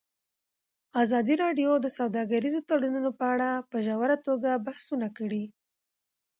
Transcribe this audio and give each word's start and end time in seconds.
ازادي 1.03 1.35
راډیو 1.43 1.71
د 1.81 1.87
سوداګریز 1.97 2.55
تړونونه 2.69 3.09
په 3.19 3.25
اړه 3.33 3.49
په 3.69 3.77
ژوره 3.85 4.17
توګه 4.27 4.51
بحثونه 4.67 5.07
کړي. 5.17 5.43